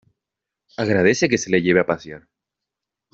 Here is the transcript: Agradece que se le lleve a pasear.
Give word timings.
Agradece 0.77 1.29
que 1.29 1.37
se 1.37 1.51
le 1.51 1.61
lleve 1.61 1.79
a 1.81 1.85
pasear. 1.85 2.27